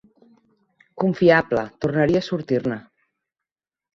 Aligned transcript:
Confiable" 1.01 1.65
tornaria 1.85 2.21
a 2.23 2.27
sortir-ne. 2.31 2.79